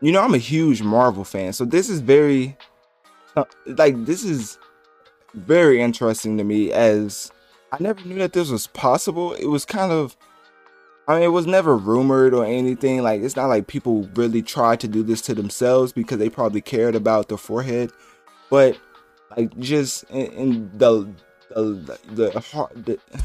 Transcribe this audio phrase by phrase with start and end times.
[0.00, 2.56] you know, I'm a huge Marvel fan, so this is very,
[3.36, 4.58] uh, like, this is
[5.34, 7.30] very interesting to me as
[7.72, 9.32] I never knew that this was possible.
[9.34, 10.16] It was kind of,
[11.08, 13.02] I mean, it was never rumored or anything.
[13.02, 16.60] Like, it's not like people really tried to do this to themselves because they probably
[16.60, 17.90] cared about the forehead,
[18.50, 18.78] but
[19.36, 21.08] like, just in, in the
[21.50, 22.72] the the, heart,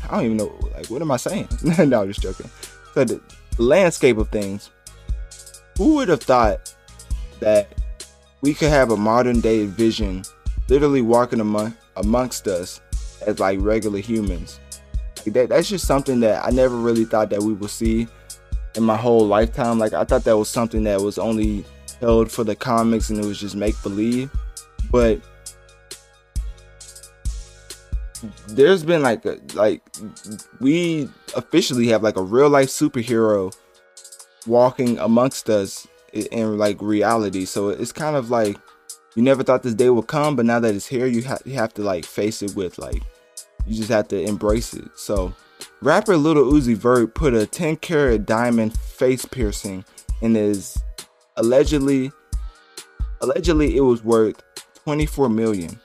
[0.09, 0.57] I don't even know.
[0.73, 1.47] Like, what am I saying?
[1.89, 2.49] no, just joking.
[2.93, 3.21] So the
[3.57, 4.69] landscape of things
[5.77, 6.73] who would have thought
[7.39, 7.73] that
[8.41, 10.23] we could have a modern day vision
[10.67, 12.81] literally walking among amongst us
[13.25, 14.59] as like regular humans?
[15.25, 18.07] Like that, that's just something that i never really thought that we would see
[18.75, 19.77] in my whole lifetime.
[19.77, 21.65] Like i thought that was something that was only
[21.99, 24.31] held for the comics and it was just make believe
[24.91, 25.21] but
[28.49, 29.81] there's been like a, like
[30.59, 33.55] we officially have like a real life superhero
[34.47, 37.45] walking amongst us in like reality.
[37.45, 38.57] So it's kind of like
[39.15, 41.53] you never thought this day would come, but now that it's here, you, ha- you
[41.53, 43.03] have to like face it with like
[43.65, 44.89] you just have to embrace it.
[44.95, 45.33] So
[45.81, 49.85] rapper Lil Uzi Vert put a 10 carat diamond face piercing
[50.21, 50.81] in his
[51.37, 52.11] allegedly
[53.21, 54.41] allegedly it was worth
[54.83, 55.79] 24 million.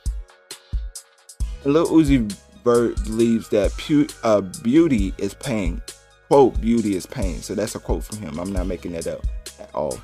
[1.65, 2.33] And Lil Uzi
[2.65, 5.83] Vert believes that pu- uh, beauty is pain
[6.29, 7.41] quote, beauty is pain.
[7.43, 8.39] So that's a quote from him.
[8.39, 9.25] I'm not making that up
[9.61, 9.99] at all.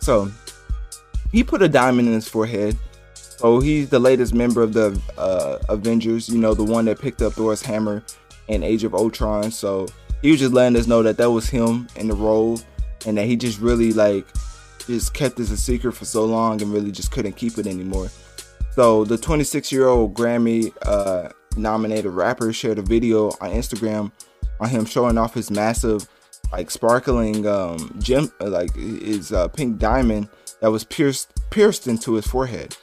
[0.00, 0.30] So
[1.32, 2.76] he put a diamond in his forehead.
[3.14, 7.22] So he's the latest member of the uh, Avengers, you know, the one that picked
[7.22, 8.02] up Thor's hammer
[8.48, 9.50] in Age of Ultron.
[9.50, 9.86] So
[10.22, 12.58] he was just letting us know that that was him in the role
[13.06, 14.26] and that he just really like
[14.86, 18.08] just kept this a secret for so long and really just couldn't keep it anymore.
[18.72, 24.10] So the 26 year old Grammy uh, nominated rapper shared a video on Instagram
[24.60, 26.08] on him showing off his massive,
[26.52, 30.28] like sparkling um, gem, uh, like his uh, pink diamond
[30.60, 32.76] that was pierced pierced into his forehead.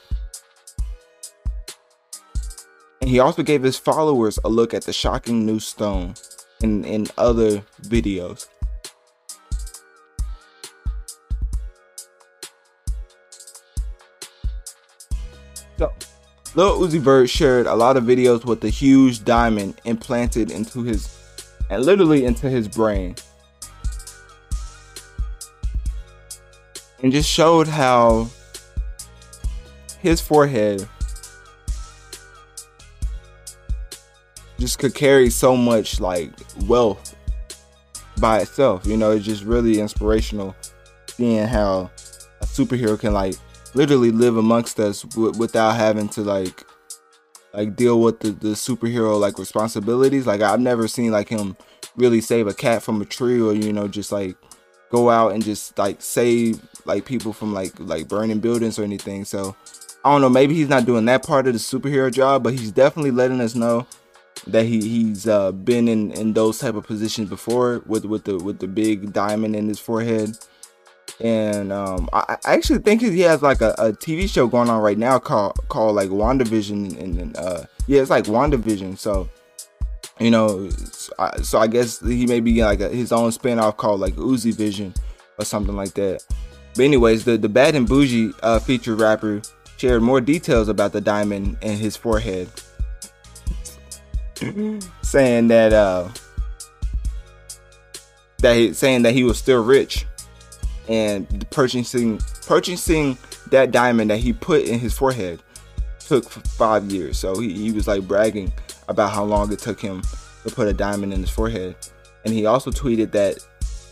[3.00, 6.14] And he also gave his followers a look at the shocking new stone
[6.60, 8.48] in, in other videos.
[15.78, 15.92] So,
[16.54, 21.06] Lil Uzi Vert shared a lot of videos with the huge diamond implanted into his
[21.70, 23.14] and literally into his brain.
[27.02, 28.28] And just showed how
[30.00, 30.88] his forehead
[34.58, 36.30] just could carry so much like
[36.66, 37.14] wealth
[38.18, 38.86] by itself.
[38.86, 40.54] You know, it's just really inspirational
[41.08, 41.90] seeing how
[42.40, 43.34] a superhero can like
[43.74, 46.64] literally live amongst us w- without having to like
[47.56, 50.26] like deal with the, the superhero like responsibilities.
[50.26, 51.56] Like I've never seen like him
[51.96, 54.36] really save a cat from a tree or you know just like
[54.90, 59.24] go out and just like save like people from like like burning buildings or anything.
[59.24, 59.56] So
[60.04, 62.70] I don't know, maybe he's not doing that part of the superhero job, but he's
[62.70, 63.86] definitely letting us know
[64.46, 68.36] that he he's uh, been in in those type of positions before with with the
[68.36, 70.36] with the big diamond in his forehead
[71.20, 74.82] and um, I, I, actually think he has like a, a, TV show going on
[74.82, 78.98] right now called called like WandaVision, and uh, yeah, it's like WandaVision.
[78.98, 79.28] So
[80.20, 83.78] you know, so I, so I guess he may be like a, his own spinoff
[83.78, 84.92] called like Uzi Vision
[85.38, 86.22] or something like that.
[86.74, 89.40] But anyways, the the Bad and Bougie uh, featured rapper
[89.78, 92.50] shared more details about the diamond in his forehead,
[95.00, 96.10] saying that uh,
[98.40, 100.04] that he, saying that he was still rich
[100.88, 103.18] and purchasing purchasing
[103.50, 105.42] that diamond that he put in his forehead
[105.98, 107.18] took five years.
[107.18, 108.52] So he, he was like bragging
[108.88, 110.02] about how long it took him
[110.44, 111.76] to put a diamond in his forehead.
[112.24, 113.38] And he also tweeted that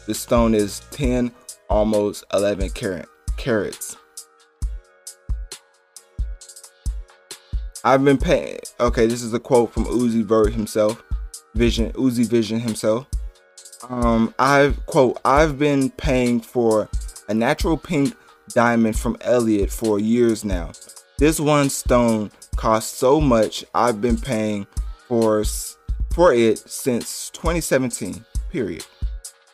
[0.07, 1.33] the stone is 10,
[1.69, 3.97] almost 11 carat, carats.
[7.85, 8.59] I've been paying.
[8.81, 11.03] Okay, this is a quote from Uzi Vert himself,
[11.55, 13.07] Vision Uzi Vision himself.
[13.91, 16.89] Um, I've quote I've been paying for
[17.29, 18.15] a natural pink
[18.51, 20.73] diamond from Elliot for years now.
[21.19, 23.65] This one stone cost so much.
[23.75, 24.67] I've been paying
[25.09, 25.45] for
[26.13, 28.25] for it since 2017.
[28.51, 28.87] Period.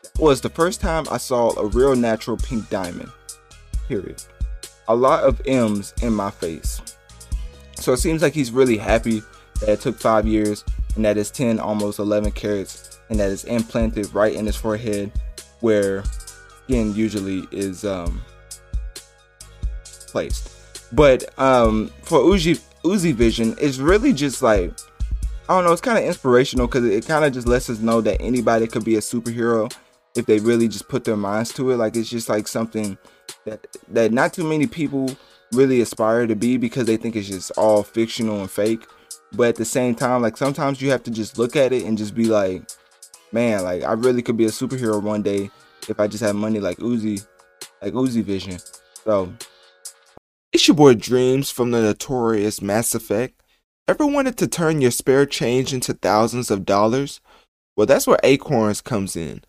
[0.02, 3.10] That was the first time I saw a real natural pink diamond.
[3.88, 4.22] Period.
[4.88, 6.80] A lot of M's in my face.
[7.76, 9.22] So it seems like he's really happy
[9.60, 10.64] that it took five years
[10.96, 15.12] and that it's 10, almost 11 carats, and that is implanted right in his forehead
[15.60, 16.02] where
[16.64, 18.20] skin usually is um,
[20.08, 20.50] placed.
[20.92, 24.72] But um, for Uzi, Uzi Vision, it's really just like
[25.48, 25.72] I don't know.
[25.72, 28.84] It's kind of inspirational because it kind of just lets us know that anybody could
[28.84, 29.72] be a superhero
[30.14, 31.76] if they really just put their minds to it.
[31.76, 32.96] Like it's just like something
[33.46, 35.16] that that not too many people
[35.52, 38.86] really aspire to be because they think it's just all fictional and fake.
[39.32, 41.96] But at the same time, like sometimes you have to just look at it and
[41.96, 42.68] just be like,
[43.32, 45.50] man, like I really could be a superhero one day
[45.88, 47.26] if I just had money like Uzi,
[47.80, 48.58] like Uzi Vision.
[49.04, 49.32] So
[50.52, 53.40] it's your boy Dreamz from the notorious Mass Effect.
[53.86, 57.20] Ever wanted to turn your spare change into thousands of dollars?
[57.76, 59.42] Well, that's where Acorns comes in.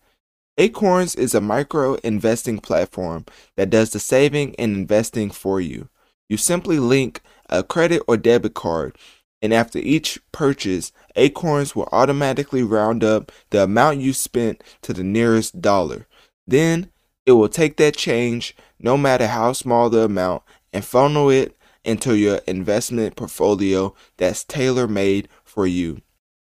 [0.58, 3.24] Acorns is a micro investing platform
[3.56, 5.88] that does the saving and investing for you.
[6.28, 8.96] You simply link a credit or debit card,
[9.42, 15.02] and after each purchase, Acorns will automatically round up the amount you spent to the
[15.02, 16.06] nearest dollar.
[16.46, 16.90] Then
[17.26, 20.42] it will take that change, no matter how small the amount,
[20.72, 26.00] and funnel it into your investment portfolio that's tailor made for you.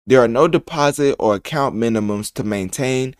[0.06, 3.14] There are no deposit or account minimums to maintain,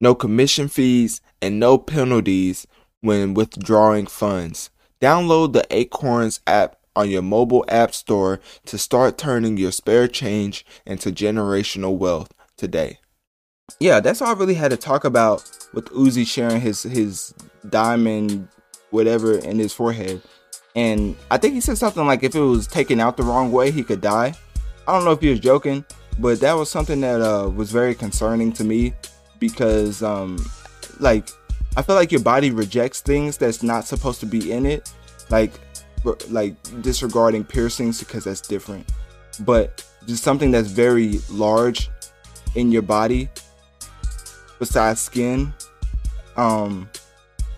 [0.00, 2.66] no commission fees, and no penalties
[3.02, 4.70] when withdrawing funds.
[5.02, 10.64] Download the Acorns app on your mobile app store to start turning your spare change
[10.84, 12.98] into generational wealth today.
[13.78, 17.32] Yeah, that's all I really had to talk about with Uzi sharing his his
[17.68, 18.48] diamond
[18.90, 20.20] whatever in his forehead.
[20.74, 23.70] And I think he said something like if it was taken out the wrong way,
[23.70, 24.34] he could die.
[24.86, 25.84] I don't know if he was joking,
[26.18, 28.92] but that was something that uh, was very concerning to me
[29.38, 30.38] because, um,
[30.98, 31.28] like,
[31.76, 34.92] I feel like your body rejects things that's not supposed to be in it,
[35.28, 35.52] like,
[36.28, 38.90] like disregarding piercings because that's different.
[39.40, 41.90] But just something that's very large
[42.54, 43.28] in your body,
[44.58, 45.52] besides skin,
[46.36, 46.88] um,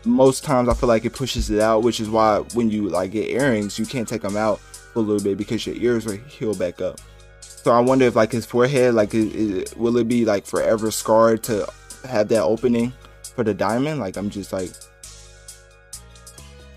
[0.04, 3.12] most times I feel like it pushes it out, which is why when you like
[3.12, 6.16] get earrings, you can't take them out for a little bit because your ears will
[6.16, 7.00] heal back up.
[7.40, 11.68] So I wonder if like his forehead, like, will it be like forever scarred to
[12.08, 12.92] have that opening
[13.22, 14.00] for the diamond?
[14.00, 14.70] Like I'm just like,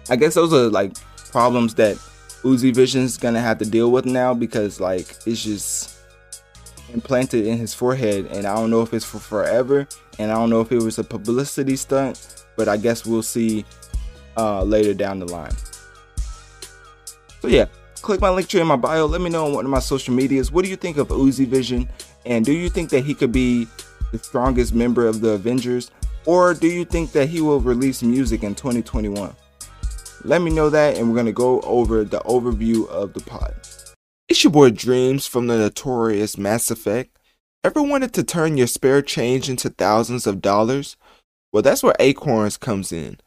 [0.10, 0.94] I guess those are like
[1.36, 1.98] problems that
[2.44, 5.98] Uzi Vision's gonna have to deal with now because like it's just
[6.94, 9.88] implanted in his forehead, and I don't know if it's for forever,
[10.18, 13.66] and I don't know if it was a publicity stunt but I guess we'll see
[14.38, 15.56] uh, later down the line.
[17.42, 17.66] So yeah,
[18.02, 19.06] click my Linktree in my bio.
[19.06, 20.52] Let me know on one of my social medias.
[20.52, 21.90] What do you think of Uzi Vision?
[22.26, 23.68] And do you think that he could be
[24.12, 25.92] the strongest member of the Avengers?
[26.26, 29.36] Or do you think that he will release music in 2021?
[30.24, 33.54] Let me know that, and we're going to go over the overview of the pod.
[34.28, 37.18] It's your boy Dreamz from the notorious Mass Effect.
[37.64, 40.98] Ever wanted to turn your spare change into thousands of dollars?
[41.52, 43.20] Well, that's where Acorns comes in.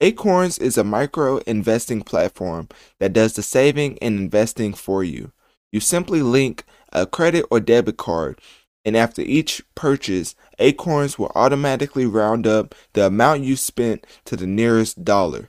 [0.00, 2.68] Acorns is a micro investing platform
[3.00, 5.32] that does the saving and investing for you.
[5.72, 8.40] You simply link a credit or debit card,
[8.84, 14.46] and after each purchase, Acorns will automatically round up the amount you spent to the
[14.46, 15.48] nearest dollar.